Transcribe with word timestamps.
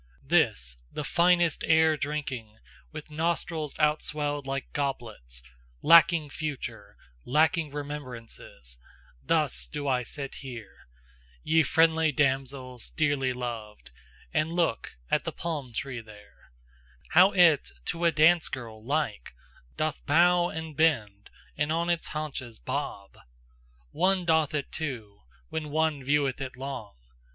This 0.25 0.77
the 0.91 1.03
finest 1.03 1.63
air 1.63 1.95
drinking, 1.95 2.57
With 2.91 3.11
nostrils 3.11 3.77
out 3.77 4.01
swelled 4.01 4.47
like 4.47 4.73
goblets, 4.73 5.43
Lacking 5.83 6.31
future, 6.31 6.97
lacking 7.23 7.69
remembrances 7.69 8.79
Thus 9.23 9.67
do 9.67 9.87
I 9.87 10.01
sit 10.01 10.33
here, 10.41 10.87
ye 11.43 11.61
Friendly 11.61 12.11
damsels 12.11 12.89
dearly 12.89 13.31
loved, 13.31 13.91
And 14.33 14.51
look 14.53 14.95
at 15.11 15.23
the 15.23 15.31
palm 15.31 15.71
tree 15.71 16.01
there, 16.01 16.49
How 17.09 17.31
it, 17.33 17.69
to 17.85 18.03
a 18.05 18.11
dance 18.11 18.49
girl, 18.49 18.83
like, 18.83 19.35
Doth 19.77 20.03
bow 20.07 20.49
and 20.49 20.75
bend 20.75 21.29
and 21.55 21.71
on 21.71 21.91
its 21.91 22.07
haunches 22.07 22.57
bob, 22.57 23.19
One 23.91 24.25
doth 24.25 24.55
it 24.55 24.71
too, 24.71 25.21
when 25.49 25.69
one 25.69 26.03
view'th 26.03 26.41
it 26.41 26.57
long! 26.57 26.95